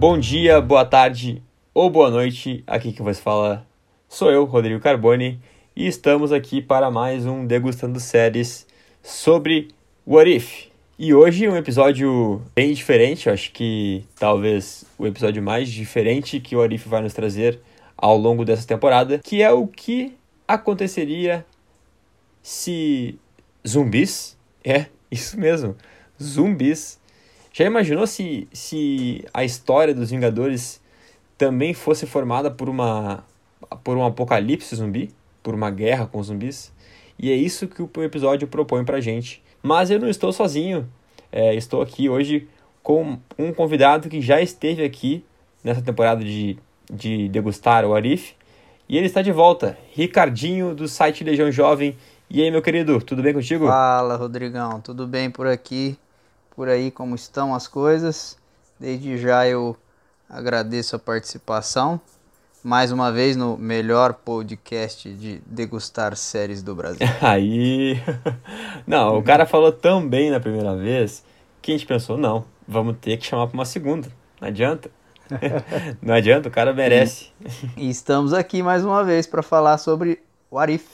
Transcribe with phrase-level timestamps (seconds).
[0.00, 1.42] Bom dia, boa tarde
[1.74, 2.64] ou boa noite.
[2.66, 3.66] Aqui que você fala
[4.08, 5.38] sou eu, Rodrigo Carboni,
[5.76, 8.66] e estamos aqui para mais um Degustando Séries
[9.02, 9.68] sobre
[10.06, 10.68] What If.
[10.98, 16.56] E hoje um episódio bem diferente, eu acho que talvez o episódio mais diferente que
[16.56, 17.60] o What If vai nos trazer
[17.94, 20.16] ao longo dessa temporada, que é o que
[20.48, 21.44] aconteceria
[22.42, 23.18] se
[23.68, 25.76] zumbis, é, isso mesmo,
[26.18, 26.98] zumbis
[27.52, 30.80] já imaginou se, se a história dos Vingadores
[31.36, 33.24] também fosse formada por uma
[33.84, 35.10] por um apocalipse zumbi,
[35.42, 36.72] por uma guerra com zumbis?
[37.18, 39.42] E é isso que o episódio propõe pra gente.
[39.62, 40.88] Mas eu não estou sozinho.
[41.30, 42.48] É, estou aqui hoje
[42.82, 45.24] com um convidado que já esteve aqui
[45.62, 46.56] nessa temporada de,
[46.90, 48.34] de degustar o Arif.
[48.88, 51.96] E ele está de volta, Ricardinho, do site Legião Jovem.
[52.28, 53.66] E aí, meu querido, tudo bem contigo?
[53.66, 55.96] Fala, Rodrigão, tudo bem por aqui?
[56.60, 58.36] Por aí como estão as coisas.
[58.78, 59.74] Desde já eu
[60.28, 61.98] agradeço a participação.
[62.62, 67.00] Mais uma vez no melhor podcast de degustar séries do Brasil.
[67.22, 67.98] Aí.
[68.86, 71.24] Não, o cara falou tão bem na primeira vez
[71.62, 74.12] que a gente pensou: não, vamos ter que chamar para uma segunda.
[74.38, 74.90] Não adianta.
[76.02, 77.30] Não adianta, o cara merece.
[77.74, 80.84] E, e estamos aqui mais uma vez para falar sobre o Arif,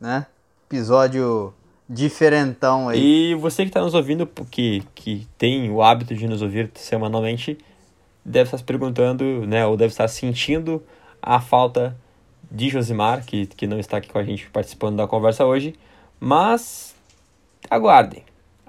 [0.00, 0.26] né?
[0.68, 1.52] Episódio
[1.88, 3.30] diferentão aí.
[3.30, 7.56] E você que está nos ouvindo, que, que tem o hábito de nos ouvir semanalmente,
[8.24, 10.82] deve estar se perguntando, né, ou deve estar sentindo
[11.22, 11.96] a falta
[12.50, 15.74] de Josimar, que, que não está aqui com a gente participando da conversa hoje,
[16.20, 16.94] mas
[17.70, 18.22] aguardem,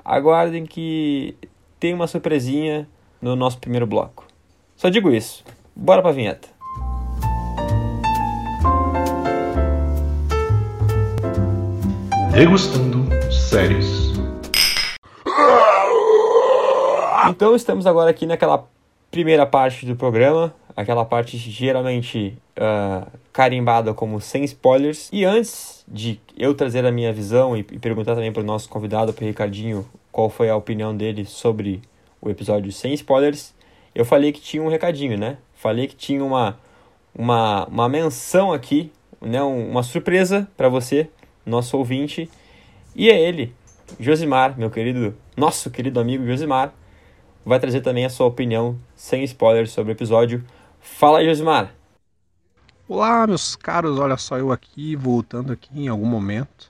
[0.03, 1.35] aguardem que
[1.79, 2.87] tem uma surpresinha
[3.21, 4.25] no nosso primeiro bloco.
[4.75, 5.43] Só digo isso.
[5.75, 6.47] Bora pra vinheta.
[12.33, 14.09] Degustando séries.
[17.29, 18.67] Então estamos agora aqui naquela
[19.11, 25.09] primeira parte do programa, aquela parte geralmente uh, carimbada como sem spoilers.
[25.11, 28.69] E antes de eu trazer a minha visão e, e perguntar também para o nosso
[28.69, 31.81] convidado, para o Ricardinho, qual foi a opinião dele sobre
[32.21, 33.53] o episódio sem spoilers,
[33.93, 35.37] eu falei que tinha um recadinho, né?
[35.53, 36.57] Falei que tinha uma,
[37.15, 38.91] uma, uma menção aqui,
[39.21, 39.41] né?
[39.41, 41.09] uma surpresa para você,
[41.45, 42.29] nosso ouvinte.
[42.95, 43.53] E é ele,
[43.99, 46.73] Josimar, meu querido, nosso querido amigo Josimar,
[47.45, 50.43] vai trazer também a sua opinião sem spoilers sobre o episódio.
[50.81, 51.71] Fala Josimar!
[52.87, 56.69] Olá, meus caros, olha só eu aqui, voltando aqui em algum momento.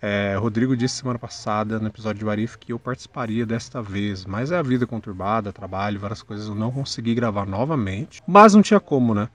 [0.00, 4.52] É, Rodrigo disse semana passada no episódio de Warif que eu participaria desta vez, mas
[4.52, 8.22] é a vida conturbada, trabalho, várias coisas, eu não consegui gravar novamente.
[8.24, 9.28] Mas não tinha como, né?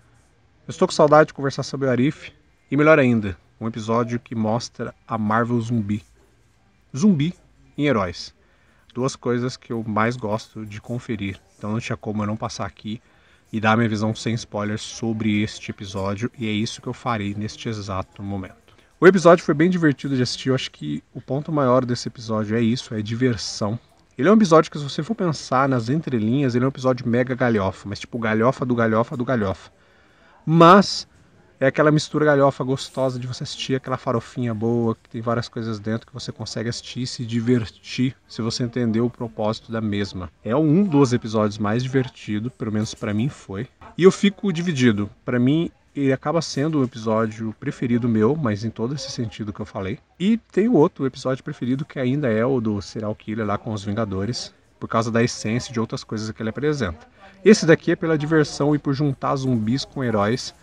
[0.65, 2.31] Eu estou com saudade de conversar sobre o Arif
[2.69, 6.01] e melhor ainda, um episódio que mostra a Marvel zumbi
[6.95, 7.33] zumbi
[7.77, 8.33] em heróis.
[8.93, 11.39] Duas coisas que eu mais gosto de conferir.
[11.57, 13.01] Então não tinha como eu não passar aqui
[13.51, 17.35] e dar minha visão sem spoilers sobre este episódio, e é isso que eu farei
[17.35, 18.55] neste exato momento.
[18.99, 22.55] O episódio foi bem divertido de assistir, eu acho que o ponto maior desse episódio
[22.55, 23.77] é isso, é diversão.
[24.17, 27.07] Ele é um episódio que, se você for pensar nas entrelinhas, ele é um episódio
[27.07, 29.71] mega galhofa, mas tipo galhofa do galhofa do galhofa.
[30.45, 31.07] Mas
[31.61, 35.79] é aquela mistura galhofa gostosa de você assistir, aquela farofinha boa, que tem várias coisas
[35.79, 40.31] dentro que você consegue assistir e se divertir se você entender o propósito da mesma.
[40.43, 43.67] É um dos episódios mais divertidos, pelo menos para mim foi.
[43.95, 45.07] E eu fico dividido.
[45.23, 49.59] Para mim, ele acaba sendo o episódio preferido meu, mas em todo esse sentido que
[49.59, 49.99] eu falei.
[50.19, 53.71] E tem o outro episódio preferido que ainda é o do Serial Killer lá com
[53.71, 57.07] os Vingadores, por causa da essência de outras coisas que ele apresenta.
[57.45, 60.55] Esse daqui é pela diversão e por juntar zumbis com heróis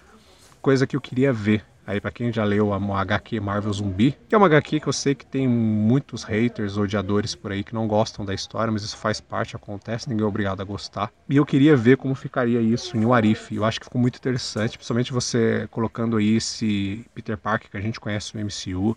[0.60, 1.64] coisa que eu queria ver.
[1.88, 4.92] Aí para quem já leu a HQ Marvel Zumbi, que é uma HQ que eu
[4.92, 8.94] sei que tem muitos haters, odiadores por aí que não gostam da história, mas isso
[8.94, 11.10] faz parte, acontece, ninguém é obrigado a gostar.
[11.26, 13.54] E eu queria ver como ficaria isso em Warif.
[13.54, 17.80] Eu acho que ficou muito interessante, principalmente você colocando aí esse Peter Parker que a
[17.80, 18.94] gente conhece no MCU,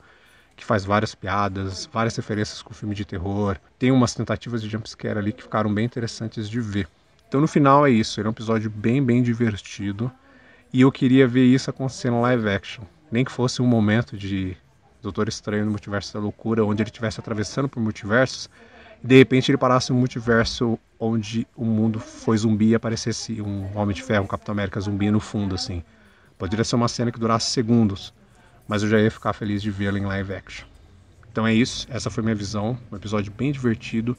[0.57, 3.55] que faz várias piadas, várias referências com filme de terror.
[3.79, 6.89] Tem umas tentativas de jumpscare ali que ficaram bem interessantes de ver.
[7.25, 10.11] Então no final é isso, ele é um episódio bem, bem divertido.
[10.73, 12.83] E eu queria ver isso acontecendo live action.
[13.11, 14.55] Nem que fosse um momento de
[15.01, 18.49] Doutor Estranho no Multiverso da Loucura, onde ele estivesse atravessando por multiversos,
[19.03, 23.77] e de repente ele parasse um multiverso onde o mundo foi zumbi e aparecesse um
[23.77, 25.83] Homem de Ferro, um Capitão América zumbi no fundo, assim.
[26.37, 28.13] Poderia ser uma cena que durasse segundos,
[28.65, 30.65] mas eu já ia ficar feliz de vê-lo em live action.
[31.29, 34.15] Então é isso, essa foi minha visão, um episódio bem divertido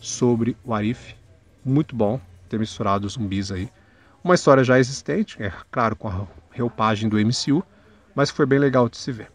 [0.00, 1.14] sobre o Arif.
[1.64, 3.68] Muito bom ter misturado os zumbis aí.
[4.22, 7.64] Uma história já existente, é claro, com a reupagem do MCU,
[8.14, 9.30] mas foi bem legal de se ver.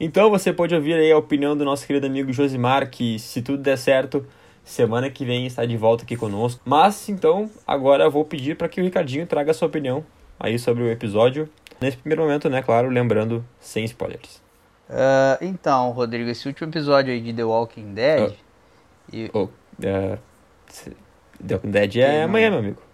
[0.00, 3.62] Então você pode ouvir aí a opinião do nosso querido amigo Josimar, que se tudo
[3.62, 4.26] der certo,
[4.64, 6.60] semana que vem está de volta aqui conosco.
[6.64, 10.04] Mas então, agora eu vou pedir para que o Ricardinho traga a sua opinião
[10.40, 11.48] aí sobre o episódio.
[11.80, 14.42] Nesse primeiro momento, né, claro, lembrando, sem spoilers.
[14.88, 18.32] Uh, então, Rodrigo, esse último episódio aí de The Walking Dead.
[18.32, 19.16] Oh.
[19.16, 19.30] E...
[19.32, 20.18] Oh, uh,
[21.46, 22.91] The Walking Dead é amanhã, meu amigo.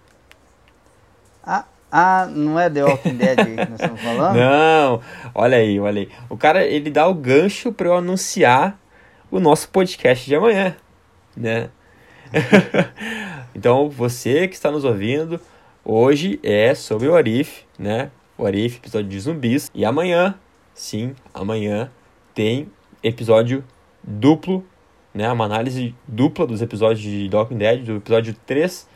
[1.43, 4.37] Ah, ah, não é The Walking Dead que nós estamos falando?
[4.37, 5.00] Não,
[5.35, 6.08] olha aí, olha aí.
[6.29, 8.79] O cara, ele dá o gancho para eu anunciar
[9.31, 10.76] o nosso podcast de amanhã,
[11.37, 11.70] né?
[13.55, 15.40] então, você que está nos ouvindo,
[15.85, 18.11] hoje é sobre o Arif, né?
[18.37, 19.70] O Arif, episódio de zumbis.
[19.75, 20.35] E amanhã,
[20.75, 21.90] sim, amanhã
[22.35, 22.70] tem
[23.02, 23.64] episódio
[24.02, 24.64] duplo,
[25.14, 25.31] né?
[25.32, 28.87] Uma análise dupla dos episódios de The Walking Dead, do episódio 3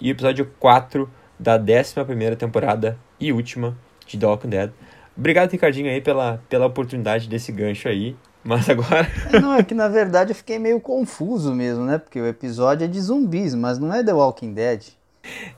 [0.00, 3.76] e o episódio 4 da 11 temporada e última
[4.06, 4.70] de The Walking Dead.
[5.16, 8.16] Obrigado, Ricardinho, aí, pela, pela oportunidade desse gancho aí.
[8.44, 9.06] Mas agora.
[9.40, 11.98] Não, é que na verdade eu fiquei meio confuso mesmo, né?
[11.98, 14.82] Porque o episódio é de zumbis, mas não é The Walking Dead.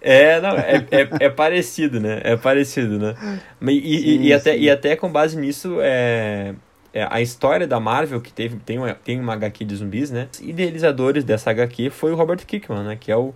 [0.00, 2.20] É, não, é, é, é parecido, né?
[2.22, 3.14] É parecido, né?
[3.62, 6.54] E, e, e, até, e até com base nisso, é,
[6.92, 10.28] é, a história da Marvel, que teve, tem, uma, tem uma HQ de zumbis, né?
[10.30, 12.96] Os idealizadores dessa HQ foi o Robert Kirkman, né?
[13.00, 13.32] Que é o,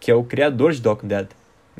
[0.00, 1.28] que é o criador de Walking Dead.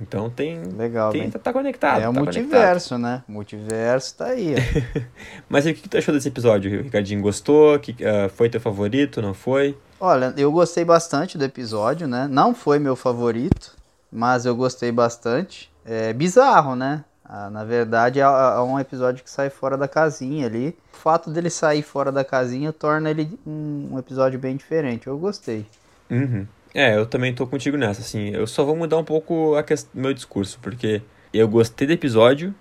[0.01, 0.63] Então tem.
[0.77, 1.11] Legal.
[1.11, 2.01] Tem, tá, tá, conectado.
[2.01, 3.01] É o tá multiverso, conectado.
[3.01, 3.25] né?
[3.29, 4.55] O multiverso tá aí.
[5.49, 7.21] Mas o que tu achou desse episódio, Ricardinho?
[7.21, 7.79] Gostou?
[7.79, 9.21] Que, uh, foi teu favorito?
[9.21, 9.77] Não foi?
[10.01, 12.29] Olha, eu gostei bastante do episódio, né?
[12.31, 13.77] Não foi meu favorito,
[14.11, 15.71] mas eu gostei bastante.
[15.85, 17.05] É bizarro, né?
[17.25, 20.77] Ah, na verdade, é, é, um episódio que sai fora da casinha ali.
[20.95, 25.09] O fato dele sair fora da casinha torna ele um, um episódio bem diferente.
[25.09, 25.67] Eu gostei.
[26.11, 26.47] Uhum.
[26.79, 28.29] É, eu também tô contigo nessa, assim.
[28.29, 29.89] Eu só vou mudar um pouco a quest...
[29.93, 31.03] meu discurso, porque
[31.35, 32.55] eu gostei do episódio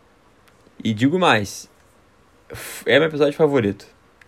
[0.83, 1.69] e digo mais.
[2.87, 3.85] É meu episódio favorito.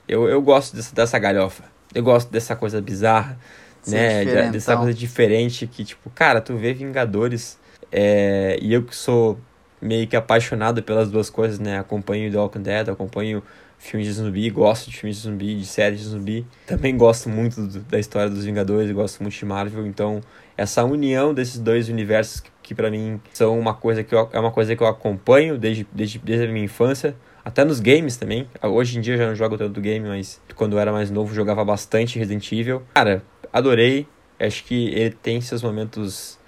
[0.07, 1.63] Eu, eu gosto dessa, dessa galhofa.
[1.91, 3.39] Eu gosto dessa coisa bizarra,
[3.81, 4.51] Sim, né?
[4.51, 4.83] Dessa então.
[4.83, 7.59] coisa diferente que, tipo, cara, tu vê Vingadores
[7.91, 8.59] é...
[8.61, 9.39] e eu que sou
[9.81, 11.79] meio que apaixonado pelas duas coisas, né?
[11.79, 13.43] Acompanho The Walking Dead, acompanho
[13.79, 16.45] filmes de zumbi, gosto de filmes de zumbi, de séries de zumbi.
[16.67, 20.21] Também gosto muito do, da história dos Vingadores, gosto muito de Marvel, então
[20.57, 24.39] essa união desses dois universos que, que para mim são uma coisa que eu, é
[24.39, 28.47] uma coisa que eu acompanho desde, desde, desde a minha infância, até nos games também.
[28.61, 31.33] Hoje em dia eu já não jogo tanto game, mas quando eu era mais novo
[31.33, 32.83] jogava bastante Resident Evil.
[32.93, 34.05] Cara, adorei.
[34.39, 36.38] Acho que ele tem seus momentos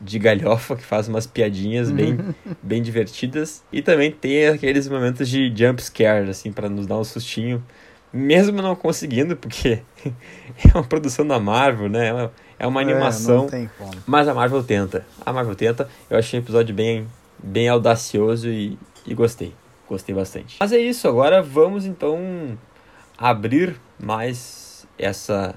[0.00, 2.18] de galhofa, que faz umas piadinhas bem,
[2.62, 3.62] bem divertidas.
[3.72, 7.62] E também tem aqueles momentos de jump scare, assim, para nos dar um sustinho.
[8.12, 12.08] Mesmo não conseguindo, porque é uma produção da Marvel, né?
[12.08, 13.46] É uma, é uma animação.
[13.52, 13.68] É,
[14.06, 15.04] mas a Marvel tenta.
[15.24, 15.88] A Marvel tenta.
[16.08, 17.06] Eu achei o episódio bem,
[17.42, 19.52] bem audacioso e, e gostei.
[19.88, 20.56] Gostei bastante.
[20.60, 22.58] Mas é isso, agora vamos então
[23.16, 25.54] abrir mais essa,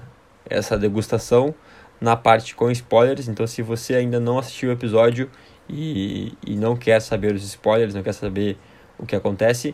[0.48, 1.54] essa degustação
[2.02, 3.28] na parte com spoilers.
[3.28, 5.30] Então, se você ainda não assistiu o episódio
[5.70, 8.58] e, e não quer saber os spoilers, não quer saber
[8.98, 9.72] o que acontece,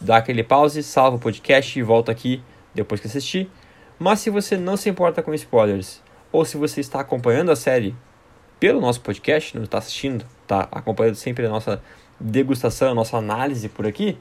[0.00, 2.42] dá aquele pause, salva o podcast e volta aqui
[2.74, 3.50] depois que assistir.
[3.98, 6.02] Mas se você não se importa com spoilers,
[6.32, 7.94] ou se você está acompanhando a série
[8.58, 11.82] pelo nosso podcast, não está assistindo, está acompanhando sempre a nossa
[12.18, 14.16] degustação, a nossa análise por aqui,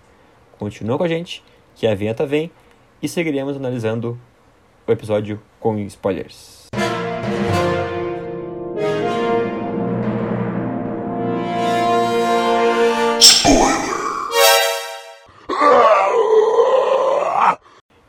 [0.58, 1.42] continua com a gente,
[1.76, 2.52] que a vinheta vem
[3.02, 4.20] e seguiremos analisando
[4.86, 6.59] o episódio com spoilers.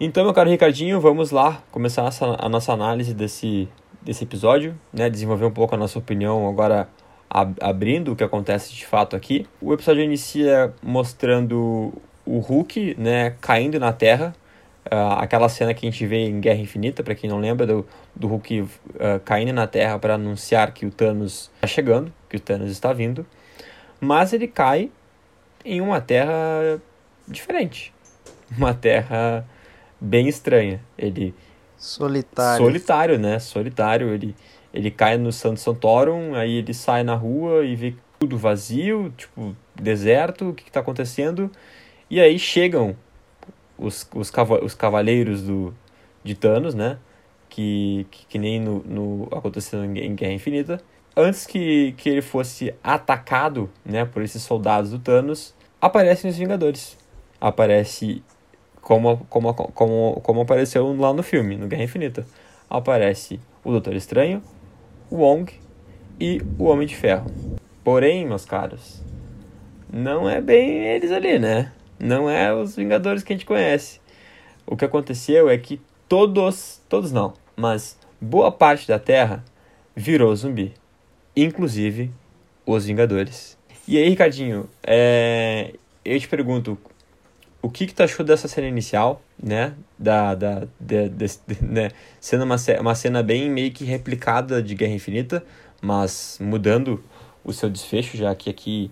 [0.03, 2.01] Então, meu caro Ricardinho, vamos lá começar
[2.39, 3.69] a nossa, análise desse,
[4.01, 5.11] desse episódio, né?
[5.11, 6.89] Desenvolver um pouco a nossa opinião agora
[7.29, 9.47] ab abrindo o que acontece de fato aqui.
[9.61, 11.93] O episódio inicia mostrando
[12.25, 14.35] o Hulk, né, caindo na Terra.
[14.87, 17.87] Uh, aquela cena que a gente vê em Guerra Infinita, para quem não lembra, do,
[18.17, 18.71] do Hulk uh,
[19.23, 23.27] caindo na Terra para anunciar que o Thanos está chegando, que o Thanos está vindo.
[24.01, 24.91] Mas ele cai
[25.63, 26.81] em uma Terra
[27.29, 27.93] diferente.
[28.57, 29.45] Uma Terra
[30.01, 30.81] bem estranha.
[30.97, 31.35] Ele
[31.77, 32.65] solitário.
[32.65, 33.39] Solitário, né?
[33.39, 34.15] Solitário.
[34.15, 34.35] Ele
[34.73, 39.57] ele cai no Santo Santorum, aí ele sai na rua e vê tudo vazio, tipo,
[39.75, 41.51] deserto, o que, está acontecendo?
[42.09, 42.97] E aí chegam
[43.77, 45.75] os, os, cava os cavaleiros do,
[46.23, 46.99] de Thanos, né?
[47.49, 50.81] Que, que, que nem no, no aconteceu em Guerra Infinita.
[51.17, 56.97] Antes que, que ele fosse atacado né, por esses soldados do Thanos, aparecem os Vingadores.
[57.41, 58.23] Aparece
[58.81, 62.27] como, como, como, como apareceu lá no filme, no Guerra Infinita.
[62.69, 64.43] Aparece o Doutor Estranho,
[65.11, 65.53] o Wong
[66.19, 67.31] e o Homem de Ferro.
[67.83, 69.03] Porém, meus caros,
[69.93, 71.73] não é bem eles ali, né?
[71.99, 74.01] Não é os Vingadores que a gente conhece.
[74.67, 79.45] O que aconteceu é que todos, todos não, mas boa parte da Terra
[79.97, 80.73] virou zumbi,
[81.37, 82.11] inclusive
[82.65, 83.59] os Vingadores.
[83.89, 85.75] E aí, Ricardinho, é...
[86.05, 86.79] eu te pergunto,
[87.63, 89.75] o que que tu achou dessa cena inicial, né?
[89.99, 91.91] Da, da, de, de, de, né?
[92.21, 95.45] Sendo uma, uma cena bem meio que replicada de Guerra Infinita,
[95.81, 97.03] mas mudando
[97.45, 98.91] o seu desfecho, já que aqui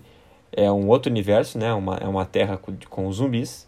[0.51, 1.73] é um outro universo, né?
[1.73, 3.67] Uma, é uma terra com, com zumbis.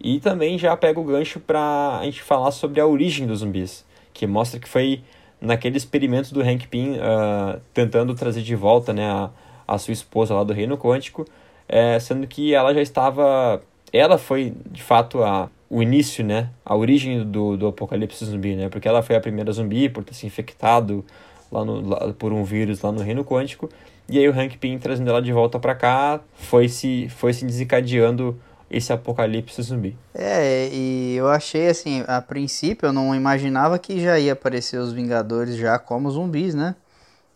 [0.00, 3.84] E também já pega o gancho para a gente falar sobre a origem dos zumbis,
[4.12, 5.02] que mostra que foi
[5.40, 9.30] naquele experimento do Hank Pym uh, tentando trazer de volta né, a,
[9.66, 11.24] a sua esposa lá do Reino Quântico,
[11.68, 13.62] é, sendo que ela já estava.
[13.92, 16.48] Ela foi de fato a, o início, né?
[16.64, 18.68] A origem do, do apocalipse zumbi, né?
[18.68, 21.04] Porque ela foi a primeira zumbi por ter se infectado
[21.50, 23.68] lá no, lá, por um vírus lá no Reino Quântico.
[24.08, 27.44] E aí o Hank Pym trazendo ela de volta para cá foi se, foi se
[27.44, 28.38] desencadeando
[28.70, 29.96] esse apocalipse zumbi.
[30.14, 34.92] É, e eu achei assim, a princípio eu não imaginava que já ia aparecer os
[34.92, 36.74] Vingadores já como zumbis, né?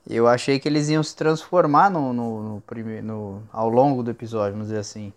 [0.08, 4.10] Eu achei que eles iam se transformar no, no, no, primeiro, no ao longo do
[4.10, 5.12] episódio, vamos dizer assim.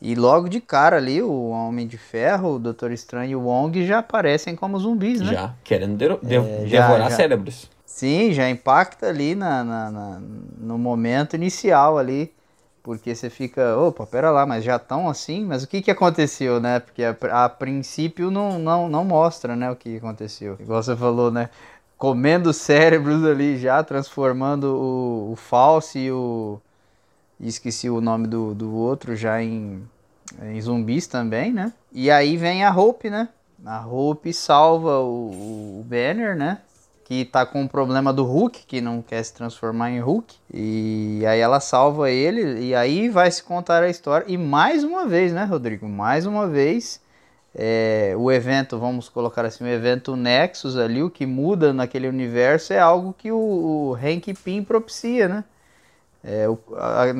[0.00, 3.84] E logo de cara ali, o Homem de Ferro, o Doutor Estranho e o Wong
[3.84, 5.32] já aparecem como zumbis, né?
[5.32, 7.68] Já, querendo de de é, devorar já, cérebros.
[7.84, 10.20] Sim, já impacta ali na, na, na,
[10.58, 12.32] no momento inicial ali.
[12.88, 15.44] Porque você fica, opa, pera lá, mas já estão assim?
[15.44, 16.80] Mas o que, que aconteceu, né?
[16.80, 20.56] Porque a, a, princípio não, não, não mostra, né, o que aconteceu.
[20.58, 21.50] Igual você falou, né?
[21.98, 26.58] Comendo cérebros ali já, transformando o, o False e o...
[27.40, 29.82] esqueci o nome do, do outro já em,
[30.42, 31.72] em zumbis também, né?
[31.92, 33.28] E aí vem a Hope, né?
[33.64, 36.58] A Hope salva o, o Banner, né?
[37.08, 40.36] que tá com o problema do Hulk, que não quer se transformar em Hulk.
[40.52, 44.26] E aí ela salva ele e aí vai se contar a história.
[44.28, 45.88] E mais uma vez, né, Rodrigo?
[45.88, 47.00] Mais uma vez,
[47.54, 52.74] é, o evento, vamos colocar assim, o evento Nexus ali, o que muda naquele universo
[52.74, 55.44] é algo que o, o Hank Pym propicia, né?
[56.22, 56.46] É,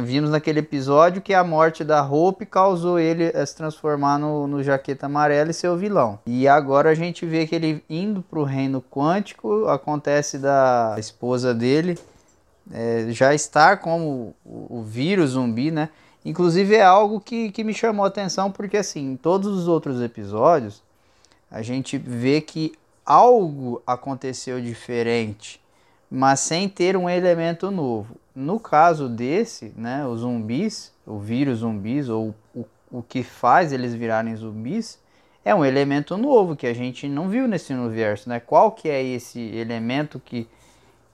[0.05, 4.63] vimos naquele episódio que a morte da Hope causou ele a se transformar no, no
[4.63, 6.19] Jaqueta Amarela e ser o vilão.
[6.27, 11.55] E agora a gente vê que ele indo para o reino quântico, acontece da esposa
[11.55, 11.97] dele
[12.73, 15.89] é, já estar como o, o, vírus zumbi, né?
[16.25, 20.03] Inclusive é algo que, que me chamou a atenção porque assim, em todos os outros
[20.03, 20.83] episódios
[21.51, 22.75] a gente vê que
[23.07, 25.61] algo aconteceu diferente,
[26.11, 28.17] mas sem ter um elemento novo.
[28.35, 33.95] No caso desse, né, os zumbis, o vírus zumbis, ou o, o que faz eles
[33.95, 34.99] virarem zumbis,
[35.45, 38.39] é um elemento novo que a gente não viu nesse universo, né?
[38.39, 40.47] Qual que é esse elemento que,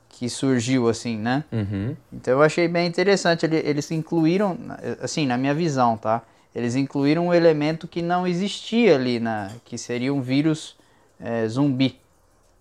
[0.08, 1.44] que surgiu assim, né?
[1.52, 1.96] Uhum.
[2.12, 4.58] Então eu achei bem interessante, eles incluíram,
[5.00, 6.22] assim, na minha visão, tá?
[6.54, 10.76] Eles incluíram um elemento que não existia ali, na, que seria um vírus
[11.18, 11.98] é, zumbi.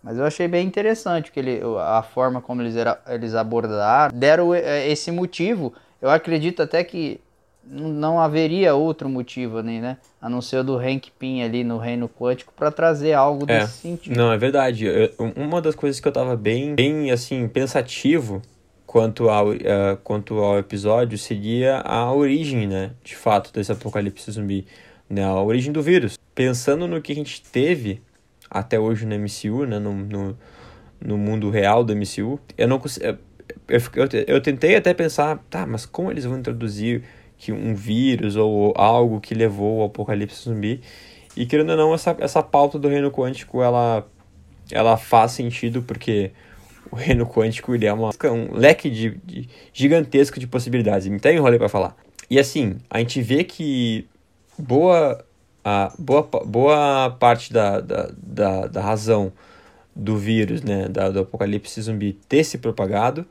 [0.04, 4.54] Mas eu achei bem interessante que ele, a forma como eles, era, eles abordaram, deram
[4.54, 5.74] é, esse motivo.
[6.02, 7.22] Eu acredito até que
[7.66, 9.98] não haveria outro motivo, né?
[10.22, 13.60] A não ser o do Hank Pym ali no Reino Quântico para trazer algo é,
[13.60, 14.18] desse sentido.
[14.18, 14.86] Não, é verdade.
[14.86, 18.42] Eu, uma das coisas que eu tava bem, bem assim, pensativo
[18.86, 22.92] quanto ao, uh, quanto ao episódio seria a origem, né?
[23.02, 24.68] De fato, desse apocalipse zumbi.
[25.10, 26.18] Né, a origem do vírus.
[26.34, 28.02] Pensando no que a gente teve
[28.54, 30.38] até hoje no MCU, né, no, no,
[31.02, 32.40] no mundo real do MCU.
[32.58, 33.18] Eu não eu,
[33.68, 37.04] eu, eu tentei até pensar, tá, mas como eles vão introduzir
[37.38, 40.82] que um vírus ou algo que levou ao apocalipse zumbi?
[41.36, 44.08] E querendo ou não, essa, essa pauta do reino quântico, ela,
[44.72, 46.32] ela faz sentido porque
[46.92, 51.08] o reino quântico ele é uma, um leque de, de gigantesco de possibilidades.
[51.08, 51.96] Me tem enrolei para falar.
[52.30, 54.08] E assim, a gente vê que
[54.58, 55.26] boa
[55.64, 59.32] a boa, boa parte da, da, da, da razão
[59.96, 63.26] do vírus, né, da, do apocalipse zumbi ter se propagado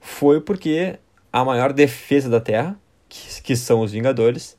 [0.00, 0.98] foi porque
[1.32, 4.56] a maior defesa da Terra, que, que são os Vingadores,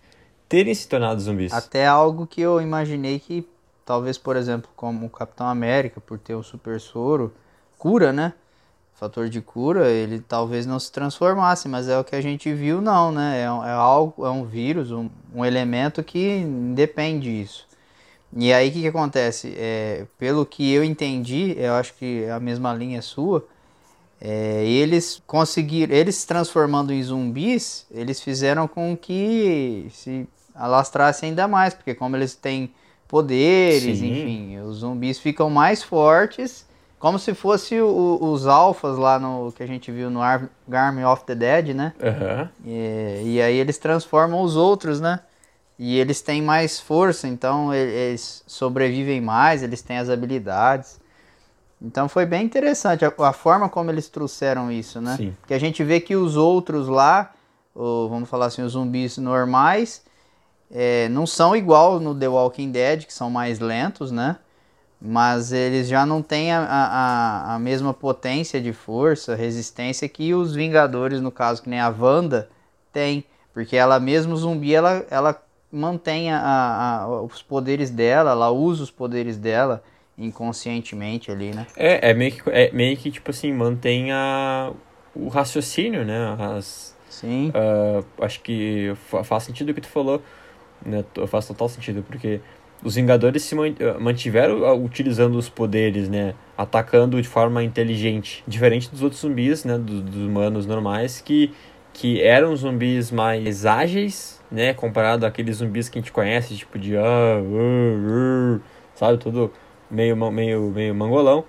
[0.47, 1.53] terem se tornado zumbis.
[1.53, 3.47] Até algo que eu imaginei que,
[3.85, 7.33] talvez, por exemplo, como o Capitão América, por ter o super soro,
[7.77, 8.33] cura, né?
[8.99, 12.81] Fator de cura, ele talvez não se transformasse, mas é o que a gente viu,
[12.81, 13.39] não, né?
[13.39, 16.43] É, é algo, é um vírus, um, um elemento que
[16.75, 17.65] depende disso.
[18.35, 19.55] E aí o que, que acontece?
[19.57, 23.47] É, pelo que eu entendi, eu acho que é a mesma linha sua,
[24.19, 31.47] é, eles conseguiram, eles se transformando em zumbis, eles fizeram com que se alastrasse ainda
[31.47, 32.69] mais, porque como eles têm
[33.07, 34.11] poderes, Sim.
[34.11, 36.67] enfim, os zumbis ficam mais fortes
[36.99, 41.03] como se fosse o, os alfas lá no que a gente viu no Ar Army
[41.05, 41.93] of the Dead, né?
[41.99, 42.49] Uhum.
[42.65, 45.21] E, e aí eles transformam os outros, né?
[45.77, 50.99] E eles têm mais força, então eles sobrevivem mais, eles têm as habilidades.
[51.81, 55.15] Então foi bem interessante a, a, forma como eles trouxeram isso, né?
[55.15, 55.37] Sim.
[55.47, 57.31] Que a gente vê que os outros lá,
[57.73, 60.03] ou, vamos falar assim, os zumbis normais,
[60.69, 64.35] é, não são igual no The Walking Dead, que são mais lentos, né?
[65.01, 70.53] Mas eles já não têm a, a, a mesma potência de força, resistência que os
[70.53, 72.49] Vingadores, no caso, que nem a Wanda,
[72.91, 73.23] tem.
[73.53, 75.41] Porque ela mesmo zumbi, ela, ela
[75.71, 79.83] mantém a, a, os poderes dela, ela usa os poderes dela
[80.17, 81.65] inconscientemente ali, né?
[81.77, 84.71] É, é meio que, é meio que tipo assim, mantém a,
[85.15, 86.35] o raciocínio, né?
[86.57, 87.49] As, Sim.
[87.49, 90.21] Uh, acho que faz sentido o que tu falou,
[90.85, 91.03] né?
[91.27, 92.39] Faz total sentido, porque
[92.83, 93.55] os Vingadores se
[93.99, 96.33] mantiveram ah, utilizando os poderes, né?
[96.57, 98.43] Atacando de forma inteligente.
[98.47, 99.77] Diferente dos outros zumbis, né?
[99.77, 101.51] Dos, dos humanos normais, que,
[101.93, 104.73] que eram zumbis mais ágeis, né?
[104.73, 106.95] Comparado àqueles zumbis que a gente conhece, tipo de...
[106.95, 108.61] Ah, uh, uh,
[108.95, 109.17] sabe?
[109.17, 109.51] Tudo
[109.91, 111.43] meio, meio, meio mangolão.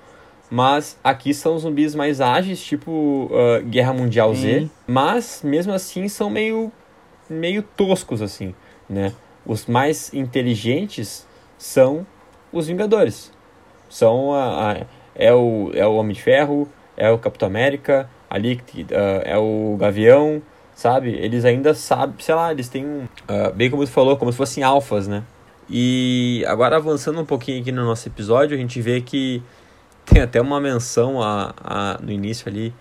[0.51, 2.91] Mas aqui são zumbis mais ágeis, tipo
[3.31, 4.41] uh, Guerra Mundial Sim.
[4.41, 4.71] Z.
[4.85, 6.73] Mas, mesmo assim, são meio,
[7.29, 8.53] meio toscos, assim,
[8.89, 9.13] né?
[9.45, 12.07] Os mais inteligentes são
[12.53, 13.33] os Vingadores.
[13.89, 14.77] São a, a,
[15.15, 19.77] é, o, é o Homem de Ferro, é o Capitão América, ali uh, é o
[19.79, 20.43] Gavião,
[20.75, 21.11] sabe?
[21.11, 24.63] Eles ainda sabem, sei lá, eles têm, uh, bem como você falou, como se fossem
[24.63, 25.23] alfas, né?
[25.69, 29.43] E agora avançando um pouquinho aqui no nosso episódio, a gente vê que
[30.05, 32.75] tem até uma menção a, a, no início ali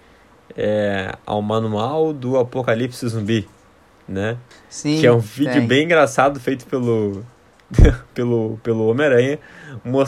[0.57, 3.47] é, ao manual do Apocalipse Zumbi
[4.09, 4.37] né?
[4.69, 4.99] Sim.
[4.99, 5.67] Que é um vídeo tem.
[5.67, 7.23] bem engraçado feito pelo
[8.13, 9.39] pelo pelo Homem-Aranha,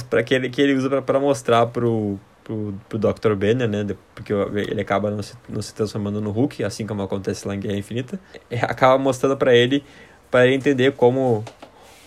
[0.10, 3.36] para que ele que ele usa para mostrar pro pro, pro Dr.
[3.36, 3.86] Banner, né?
[4.16, 7.60] Porque ele acaba não se, não se transformando no Hulk, assim como acontece lá em
[7.60, 8.20] Guerra Infinita.
[8.64, 9.84] Acaba mostrando para ele
[10.30, 11.44] para ele entender como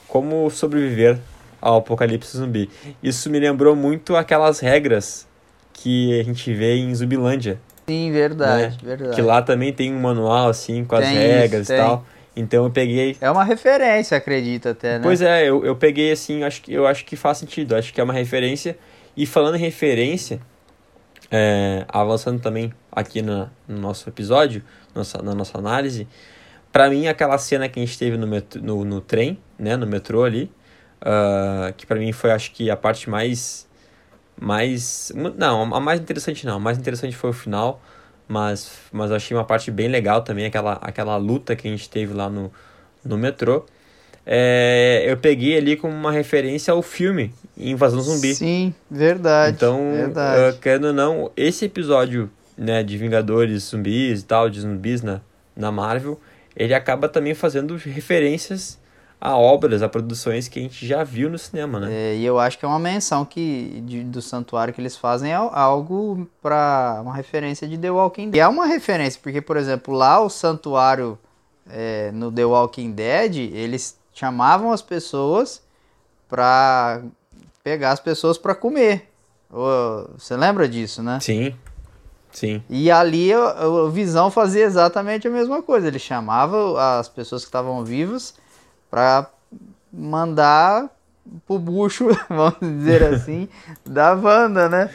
[0.08, 1.18] como sobreviver
[1.60, 2.70] ao apocalipse zumbi.
[3.02, 5.26] Isso me lembrou muito aquelas regras
[5.72, 8.78] que a gente vê em Zumbilândia, Sim, verdade, né?
[8.82, 9.14] verdade.
[9.14, 12.04] Que lá também tem um manual, assim, com as tem regras isso, e tal.
[12.36, 13.16] Então eu peguei.
[13.20, 15.02] É uma referência, acredito até, né?
[15.02, 18.00] Pois é, eu, eu peguei assim, acho que, eu acho que faz sentido, acho que
[18.00, 18.76] é uma referência.
[19.16, 20.40] E falando em referência,
[21.30, 24.62] é, avançando também aqui na, no nosso episódio,
[24.94, 26.08] nossa, na nossa análise,
[26.72, 29.86] para mim aquela cena que a gente teve no, metro, no, no trem, né, no
[29.86, 30.50] metrô ali,
[31.00, 33.68] uh, que para mim foi acho que a parte mais
[34.40, 35.12] mais.
[35.36, 36.56] Não, a mais interessante não.
[36.56, 37.80] A mais interessante foi o final.
[38.26, 41.90] Mas, mas eu achei uma parte bem legal também, aquela, aquela luta que a gente
[41.90, 42.50] teve lá no,
[43.04, 43.66] no metrô.
[44.26, 48.34] É, eu peguei ali como uma referência ao filme Invasão Zumbi.
[48.34, 49.56] Sim, verdade.
[49.56, 50.56] Então, verdade.
[50.56, 55.20] Uh, querendo ou não, esse episódio né, de Vingadores, zumbis e tal, de zumbis na,
[55.54, 56.18] na Marvel,
[56.56, 58.78] ele acaba também fazendo referências
[59.24, 61.88] a obras, a produções que a gente já viu no cinema, né?
[61.90, 65.32] É, e eu acho que é uma menção que de, do santuário que eles fazem
[65.32, 68.36] é algo para uma referência de The Walking Dead.
[68.36, 71.18] E é uma referência, porque, por exemplo, lá o santuário
[71.70, 75.62] é, no The Walking Dead, eles chamavam as pessoas
[76.28, 77.00] para
[77.62, 79.10] pegar as pessoas para comer.
[80.18, 81.18] Você lembra disso, né?
[81.20, 81.54] Sim.
[82.30, 82.62] Sim.
[82.68, 85.86] E ali o Visão fazia exatamente a mesma coisa.
[85.86, 88.34] Ele chamava as pessoas que estavam vivas
[88.94, 89.28] para
[89.92, 90.88] mandar
[91.48, 93.48] pro bucho, vamos dizer assim,
[93.84, 94.88] da Wanda, né?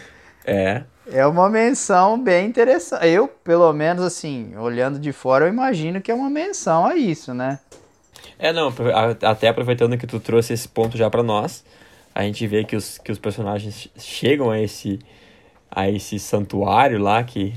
[0.45, 0.83] É.
[1.11, 3.05] É uma menção bem interessante.
[3.05, 7.33] Eu, pelo menos, assim, olhando de fora, eu imagino que é uma menção a isso,
[7.33, 7.59] né?
[8.37, 8.73] É, não,
[9.21, 11.65] até aproveitando que tu trouxe esse ponto já para nós,
[12.15, 14.97] a gente vê que os, que os personagens chegam a esse,
[15.69, 17.53] a esse santuário lá que,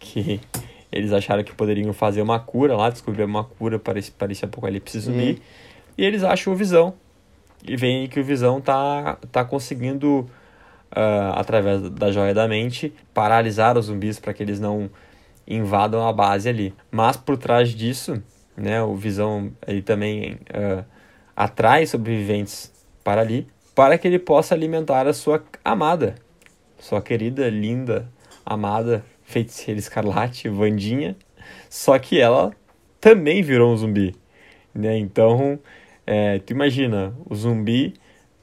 [0.00, 0.40] que
[0.90, 4.42] eles acharam que poderiam fazer uma cura lá, descobrir uma cura para esse, para esse
[4.42, 5.32] apocalipse zumbi.
[5.32, 5.42] E
[6.02, 6.94] e eles acham o Visão.
[7.64, 10.28] E veem que o Visão tá, tá conseguindo,
[10.90, 14.90] uh, através da joia da mente, paralisar os zumbis para que eles não
[15.46, 16.74] invadam a base ali.
[16.90, 18.20] Mas por trás disso,
[18.56, 20.84] né, o Visão ele também uh,
[21.36, 22.72] atrai sobreviventes
[23.04, 26.16] para ali, para que ele possa alimentar a sua amada,
[26.80, 28.10] sua querida, linda,
[28.44, 31.14] amada feiticeira escarlate, Vandinha,
[31.70, 32.52] só que ela
[33.00, 34.16] também virou um zumbi,
[34.74, 34.98] né?
[34.98, 35.60] Então
[36.06, 37.94] é, tu imagina, o zumbi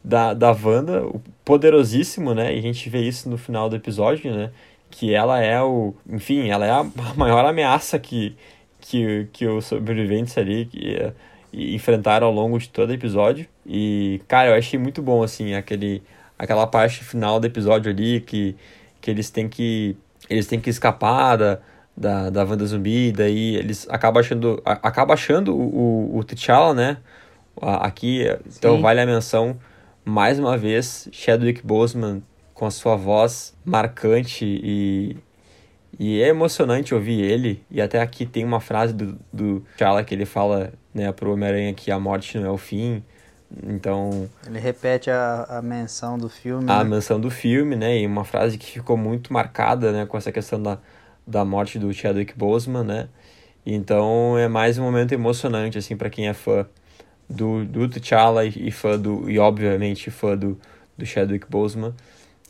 [0.03, 2.55] da, da Wanda, o poderosíssimo, né?
[2.55, 4.51] E a gente vê isso no final do episódio, né?
[4.89, 5.93] Que ela é o.
[6.07, 6.83] Enfim, ela é a
[7.15, 8.35] maior ameaça que,
[8.79, 11.13] que, que os sobreviventes ali que,
[11.53, 13.47] enfrentaram ao longo de todo o episódio.
[13.65, 16.03] E, cara, eu achei muito bom, assim, aquele,
[16.37, 18.55] aquela parte final do episódio ali que,
[19.01, 19.97] que eles têm que.
[20.29, 21.59] Eles têm que escapar da,
[21.97, 24.61] da, da Wanda zumbi, daí eles acabam achando.
[24.65, 26.97] Acaba achando o, o, o T'Challa, né?
[27.61, 28.25] Aqui,
[28.57, 29.57] então vale a menção,
[30.05, 32.21] mais uma vez, Chadwick Boseman
[32.59, 35.15] com a sua voz marcante e,
[35.97, 37.63] e é emocionante ouvir ele.
[37.71, 41.73] E até aqui tem uma frase do, do T'Challa que ele fala né, pro Homem-Aranha
[41.73, 43.01] que a morte não é o fim.
[43.65, 44.29] Então.
[44.45, 46.69] Ele repete a, a menção do filme.
[46.69, 46.89] A né?
[46.89, 47.97] menção do filme, né?
[47.97, 50.05] E uma frase que ficou muito marcada, né?
[50.05, 50.77] Com essa questão da,
[51.25, 53.07] da morte do Chadwick Boseman, né?
[53.65, 56.65] Então é mais um momento emocionante, assim, para quem é fã
[57.29, 59.29] do, do T'Challa e, fã do.
[59.29, 60.59] E obviamente fã do,
[60.97, 61.93] do Chadwick Boseman.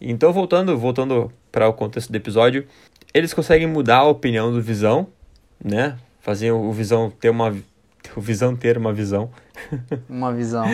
[0.02, 2.65] Então, voltando, voltando para o contexto do episódio,
[3.13, 5.08] eles conseguem mudar a opinião do Visão,
[5.63, 5.98] né?
[6.22, 7.54] Fazer o Visão ter uma
[8.15, 9.30] o Visão ter uma visão.
[10.10, 10.65] Uma visão.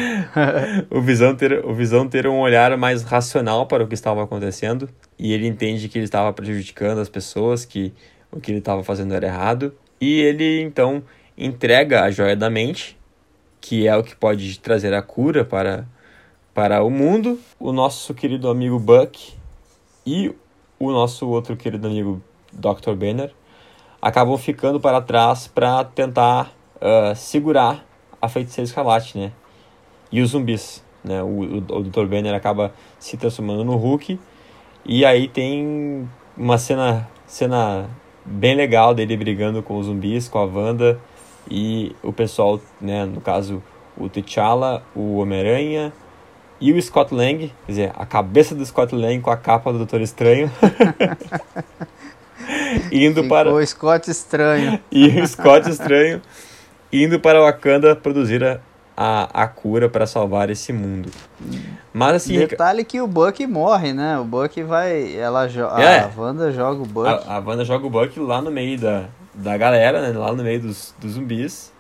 [0.91, 4.88] o Visão ter o Visão ter um olhar mais racional para o que estava acontecendo
[5.18, 7.91] e ele entende que ele estava prejudicando as pessoas, que
[8.32, 11.04] o que ele estava fazendo era errado, e ele então
[11.38, 12.98] entrega a joia da mente,
[13.65, 15.88] que é o que pode trazer a cura para
[16.54, 19.34] para o mundo, o nosso querido amigo Buck
[20.06, 20.34] e
[20.80, 22.21] o nosso outro querido amigo
[22.54, 22.93] Dr.
[22.93, 23.34] Banner
[24.01, 27.84] acabam ficando para trás para tentar uh, segurar
[28.21, 29.34] a feiticeira escarlate, né?
[30.12, 31.21] E os zumbis, né?
[31.23, 32.06] O, o, o Dr.
[32.06, 34.17] Banner acaba se transformando no Hulk
[34.86, 37.89] e aí tem uma cena, cena
[38.23, 41.01] bem legal dele brigando com os zumbis, com a Wanda
[41.49, 43.05] e o pessoal, né?
[43.05, 43.62] No caso,
[43.97, 45.93] o T'Challa, o Homem-Aranha
[46.60, 49.79] e o Scott Lang, quer dizer, a cabeça do Scott Lang com a capa do
[49.79, 50.51] Doutor Estranho.
[52.91, 54.79] indo Ficou para o Scott estranho.
[54.91, 56.21] e o Scott Estranho
[56.91, 58.60] indo para Wakanda produzir a,
[58.95, 61.10] a, a cura para salvar esse mundo.
[61.93, 64.17] Mas assim, Detalhe que o Buck morre, né?
[64.17, 65.15] O Buck vai.
[65.15, 65.47] Ela
[65.79, 65.99] É.
[65.99, 67.08] A Wanda joga o Buck.
[67.08, 69.05] a, a Wanda joga o Buck lá no meio da,
[69.36, 70.17] da galera, né?
[70.17, 71.71] Lá no meio dos, dos zumbis.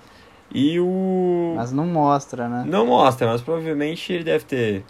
[0.53, 1.53] E o.
[1.55, 2.63] Mas não mostra, né?
[2.67, 4.83] Não mostra, mas provavelmente ele deve ter.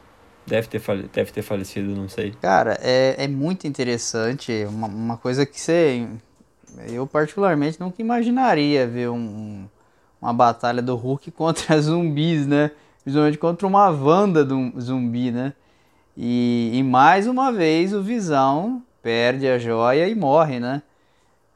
[0.46, 2.32] Deve ter, fale- deve ter falecido, não sei.
[2.40, 4.66] Cara, é, é muito interessante.
[4.70, 6.08] Uma, uma coisa que você.
[6.88, 9.66] Eu, particularmente, nunca imaginaria ver um, um-
[10.22, 12.72] uma batalha do Hulk contra zumbis, né?
[13.04, 14.46] Principalmente contra uma Wanda
[14.80, 15.54] zumbi, né?
[16.18, 20.82] E, e mais uma vez o Visão perde a joia e morre, né?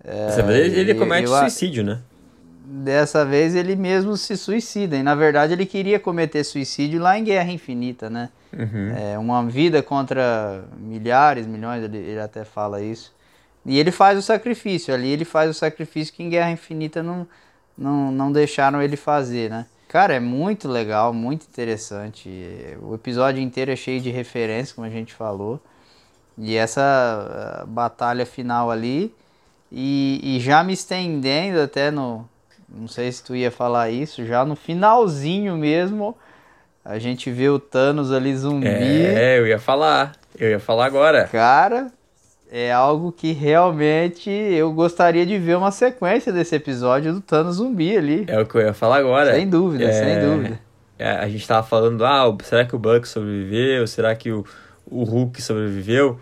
[0.10, 2.00] Dessa vez ele, ele comete eu suicídio, né?
[2.66, 4.96] Dessa vez ele mesmo se suicida.
[4.96, 8.30] E na verdade ele queria cometer suicídio lá em Guerra Infinita, né?
[8.52, 8.96] Uhum.
[8.98, 13.14] É uma vida contra milhares, milhões, ele, ele até fala isso.
[13.66, 17.28] E ele faz o sacrifício, ali ele faz o sacrifício que em Guerra Infinita não,
[17.78, 19.66] não, não deixaram ele fazer, né?
[19.88, 22.30] Cara, é muito legal, muito interessante.
[22.82, 25.60] O episódio inteiro é cheio de referências, como a gente falou.
[26.38, 29.14] E essa batalha final ali.
[29.72, 32.28] E, e já me estendendo até no.
[32.68, 36.16] Não sei se tu ia falar isso, já no finalzinho mesmo.
[36.86, 38.68] A gente vê o Thanos ali zumbi.
[38.68, 40.14] É, eu ia falar.
[40.38, 41.26] Eu ia falar agora.
[41.28, 41.92] Cara,
[42.52, 47.96] é algo que realmente eu gostaria de ver uma sequência desse episódio do Thanos zumbi
[47.98, 48.26] ali.
[48.28, 49.34] É o que eu ia falar agora.
[49.34, 50.60] Sem dúvida, É, sem dúvida.
[50.98, 53.86] é, a gente tava falando, ah, será que o Buck sobreviveu?
[53.86, 54.44] Será que o,
[54.90, 56.20] o Hulk sobreviveu?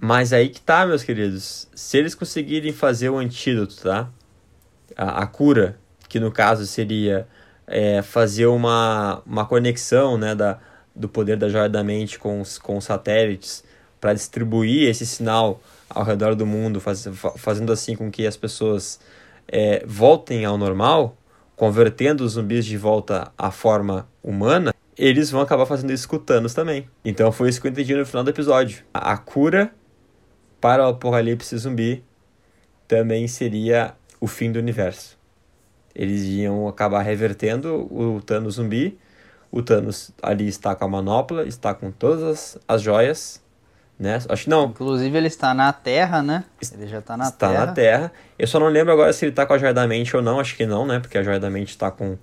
[0.00, 1.68] Mas aí que tá, meus queridos.
[1.74, 4.08] Se eles conseguirem fazer o antídoto, tá?
[4.96, 5.78] A, a cura,
[6.08, 7.26] que no caso seria
[7.66, 10.58] é, fazer uma, uma conexão né, da,
[10.94, 13.64] do poder da joia da mente com os, com os satélites
[14.00, 18.36] para distribuir esse sinal ao redor do mundo, faz, fa- fazendo assim com que as
[18.36, 19.00] pessoas
[19.48, 21.16] é, voltem ao normal,
[21.56, 26.52] convertendo os zumbis de volta à forma humana, eles vão acabar fazendo isso com Thanos
[26.52, 26.88] também.
[27.04, 28.84] Então foi isso que eu entendi no final do episódio.
[28.92, 29.72] A, a cura
[30.64, 32.02] para o apocalipse zumbi
[32.88, 35.18] também seria o fim do universo.
[35.94, 38.98] Eles iam acabar revertendo o Thanos zumbi.
[39.52, 43.42] O Thanos ali está com a manopla, está com todas as, as joias,
[43.98, 44.18] né?
[44.26, 46.44] Acho que não, Inclusive ele está na Terra, né?
[46.72, 47.66] Ele já está na está Terra.
[47.66, 48.12] na Terra.
[48.38, 50.40] Eu só não lembro agora se ele tá com a joia da mente ou não,
[50.40, 50.98] acho que não, né?
[50.98, 52.16] Porque a joia da mente tá com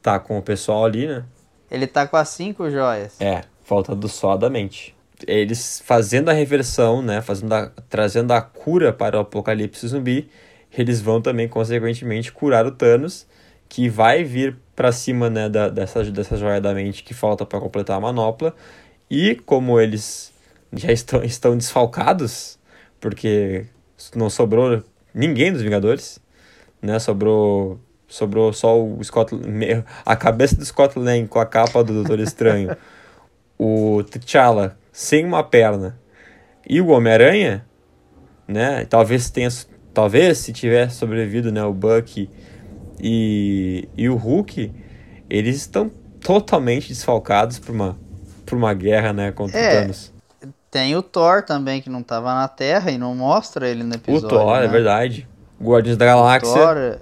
[0.00, 1.22] tá com o pessoal ali, né?
[1.70, 3.20] Ele tá com as cinco joias.
[3.20, 4.96] É, falta do só da mente.
[5.26, 10.28] Eles fazendo a reversão, né, fazendo a, trazendo a cura para o apocalipse zumbi,
[10.76, 13.26] eles vão também consequentemente curar o Thanos,
[13.68, 17.60] que vai vir para cima, né, da, dessa dessa joia da mente que falta para
[17.60, 18.54] completar a manopla.
[19.10, 20.32] E como eles
[20.72, 22.58] já estão estão desfalcados,
[23.00, 23.66] porque
[24.14, 24.82] não sobrou
[25.14, 26.20] ninguém dos Vingadores,
[26.80, 26.98] né?
[26.98, 29.34] Sobrou sobrou só o Scott
[30.04, 32.76] a cabeça do Scott Lang com a capa do Doutor Estranho.
[33.58, 35.96] o T'Challa sem uma perna
[36.68, 37.64] e o Homem-Aranha,
[38.48, 38.84] né?
[38.84, 39.48] Talvez tenha
[39.94, 42.28] talvez se tivesse sobrevivido, né, o Bucky
[43.00, 44.72] e, e o Hulk,
[45.30, 45.88] eles estão
[46.20, 47.96] totalmente desfalcados por uma
[48.44, 49.68] por uma guerra, né, contra É.
[49.68, 50.12] o Thanos.
[50.68, 54.26] tem o Thor também, que não tava na Terra e não mostra ele no episódio.
[54.26, 54.64] O Thor, né?
[54.64, 55.28] é verdade.
[55.62, 56.52] Guardiões da Galáxia.
[56.54, 56.98] Thor,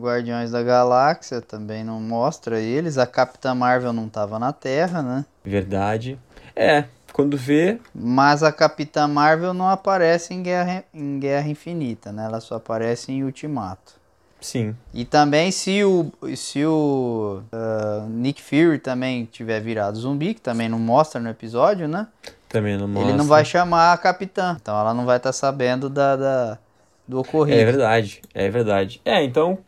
[0.00, 2.98] Guardiões da Galáxia também não mostra eles.
[2.98, 5.24] A Capitã Marvel não tava na Terra, né?
[5.44, 6.18] Verdade.
[6.54, 7.78] É, quando vê.
[7.94, 12.24] Mas a Capitã Marvel não aparece em Guerra, em Guerra Infinita, né?
[12.24, 14.00] Ela só aparece em Ultimato.
[14.40, 14.74] Sim.
[14.92, 20.68] E também se o, se o uh, Nick Fury também tiver virado zumbi, que também
[20.68, 22.08] não mostra no episódio, né?
[22.48, 23.10] Também não mostra.
[23.10, 24.56] Ele não vai chamar a capitã.
[24.60, 26.58] Então ela não vai estar tá sabendo da, da,
[27.06, 27.58] do ocorrido.
[27.58, 29.00] É verdade, é verdade.
[29.04, 29.58] É, então,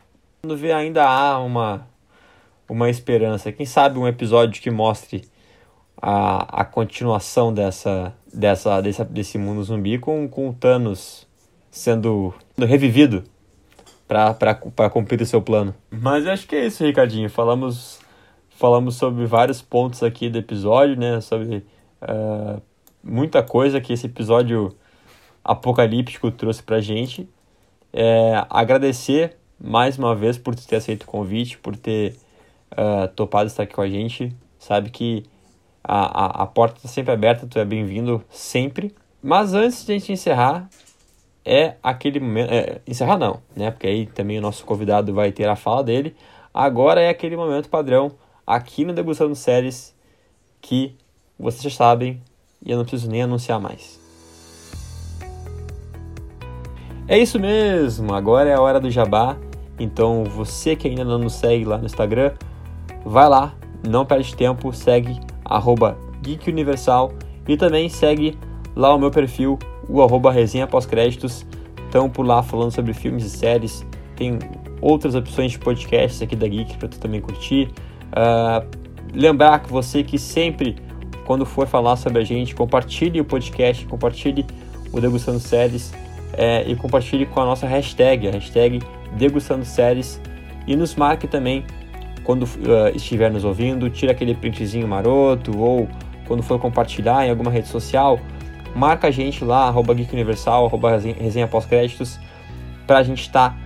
[0.41, 1.87] quando vê ainda há uma,
[2.67, 3.53] uma esperança.
[3.53, 5.23] Quem sabe um episódio que mostre
[6.01, 11.27] a, a continuação dessa, dessa, desse, desse mundo zumbi com, com o Thanos
[11.71, 13.23] sendo, revivido
[14.07, 15.73] para cumprir o seu plano.
[15.89, 17.29] Mas acho que é isso, Ricardinho.
[17.29, 17.99] Falamos,
[18.49, 21.19] falamos sobre vários pontos aqui do episódio, né?
[21.21, 21.65] Sobre
[22.01, 22.61] uh,
[23.03, 24.75] muita coisa que esse episódio
[25.43, 27.27] apocalíptico trouxe pra gente.
[27.91, 32.15] É, agradecer mais uma vez por ter aceito o convite, por ter
[32.71, 34.35] uh, topado estar aqui com a gente.
[34.59, 35.23] Sabe que
[35.87, 38.93] a, a, a porta está sempre aberta, tu é bem-vindo sempre.
[39.21, 40.67] Mas antes de a gente encerrar,
[41.43, 42.51] é aquele momento.
[42.51, 43.69] É, encerrar não, né?
[43.69, 46.15] Porque aí também o nosso convidado vai ter a fala dele.
[46.51, 48.11] Agora é aquele momento padrão
[48.45, 49.95] aqui no Degustando Séries
[50.59, 50.95] que
[51.37, 52.21] vocês já sabem
[52.63, 53.99] e eu não preciso nem anunciar mais.
[57.07, 59.37] É isso mesmo, agora é a hora do jabá.
[59.79, 62.33] Então você que ainda não nos segue lá no Instagram,
[63.05, 63.53] vai lá,
[63.87, 67.13] não perde tempo, segue arroba Geek Universal
[67.47, 68.37] e também segue
[68.75, 71.45] lá o meu perfil o arroba resenha pós-créditos.
[71.85, 73.85] Estão por lá falando sobre filmes e séries.
[74.15, 74.39] Tem
[74.81, 77.69] outras opções de podcasts aqui da Geek para tu também curtir.
[78.11, 78.67] Uh,
[79.13, 80.75] lembrar que você que sempre,
[81.25, 84.45] quando for falar sobre a gente, compartilhe o podcast, compartilhe
[84.91, 85.93] o Degustando Séries
[86.33, 88.81] é, e compartilhe com a nossa hashtag, a hashtag
[89.17, 90.21] Degustando Séries.
[90.67, 91.63] E nos marque também
[92.25, 95.87] quando uh, estiver nos ouvindo, tira aquele printzinho maroto ou
[96.27, 98.19] quando for compartilhar em alguma rede social,
[98.75, 102.19] marca a gente lá, arroba Geek Universal, arroba resenha pós-créditos,
[102.87, 103.57] para a gente estar tá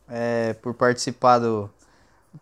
[0.09, 1.71] é, por participar do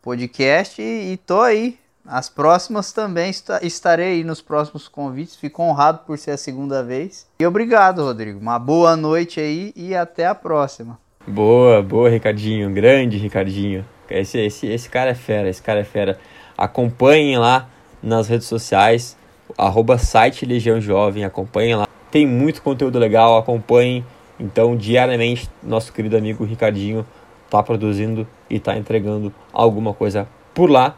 [0.01, 1.79] podcast e, e tô aí.
[2.09, 3.31] As próximas também
[3.63, 5.37] estarei aí nos próximos convites.
[5.37, 7.27] Fico honrado por ser a segunda vez.
[7.39, 8.41] E obrigado, Rodrigo.
[8.41, 10.99] Uma boa noite aí e até a próxima.
[11.27, 12.73] Boa, boa, Ricardinho.
[12.73, 13.85] Grande Ricardinho.
[14.09, 16.19] Esse, esse, esse cara é fera, esse cara é fera.
[16.57, 17.69] Acompanhem lá
[18.03, 19.19] nas redes sociais
[19.57, 21.87] arroba site Legião Jovem, acompanhem lá.
[22.11, 24.05] Tem muito conteúdo legal, acompanhem.
[24.39, 27.07] Então, diariamente, nosso querido amigo Ricardinho
[27.45, 30.97] está produzindo e está entregando alguma coisa por lá.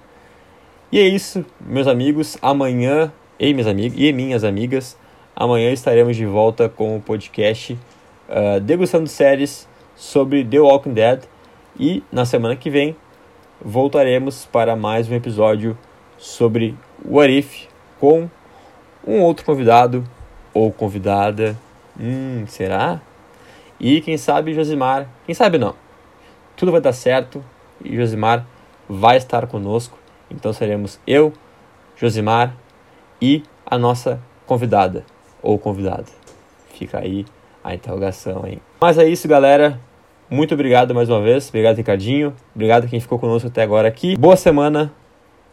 [0.92, 2.36] E é isso, meus amigos.
[2.42, 4.98] Amanhã, e minhas amigas e minhas amigas,
[5.36, 7.74] amanhã estaremos de volta com o podcast
[8.28, 11.22] uh, degustando séries sobre The Walking Dead.
[11.78, 12.96] E na semana que vem
[13.64, 15.78] voltaremos para mais um episódio
[16.18, 16.74] sobre
[17.04, 17.68] What If
[18.00, 18.28] com
[19.06, 20.02] um outro convidado
[20.52, 21.56] ou convidada.
[22.00, 23.00] Hum, será?
[23.78, 25.76] E quem sabe Josimar, quem sabe não.
[26.56, 27.44] Tudo vai dar certo
[27.84, 28.44] e Josimar
[28.88, 29.99] vai estar conosco.
[30.30, 31.32] Então seremos eu,
[31.96, 32.54] Josimar
[33.20, 35.04] e a nossa convidada
[35.42, 36.06] ou convidado.
[36.74, 37.26] Fica aí
[37.62, 38.58] a interrogação aí.
[38.80, 39.78] Mas é isso, galera.
[40.30, 41.48] Muito obrigado mais uma vez.
[41.48, 42.34] Obrigado, Ricardinho.
[42.54, 44.16] Obrigado quem ficou conosco até agora aqui.
[44.16, 44.92] Boa semana.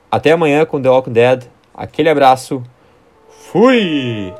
[0.09, 1.43] Até amanhã com The Walking Dead.
[1.73, 2.63] Aquele abraço.
[3.29, 4.33] Fui!